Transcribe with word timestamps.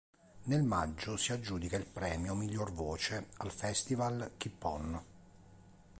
Nel 0.45 0.63
maggio 0.63 1.15
si 1.15 1.31
aggiudica 1.31 1.77
il 1.77 1.85
premio 1.85 2.33
"Miglior 2.33 2.71
voce" 2.71 3.27
al 3.37 3.51
festival 3.51 4.31
Keep 4.35 4.63
On. 4.63 5.03